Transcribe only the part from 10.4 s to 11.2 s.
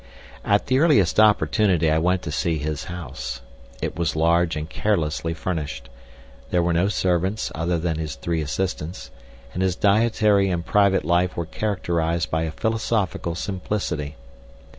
and private